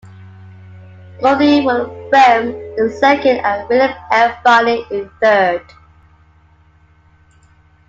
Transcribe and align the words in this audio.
Gouthey, 1.19 1.63
with 1.63 1.87
Brehm 2.11 2.55
in 2.79 2.89
second, 2.89 3.37
and 3.45 3.69
William 3.69 3.93
F. 4.09 4.39
Varney 4.43 4.83
in 4.89 5.07
third. 5.21 5.61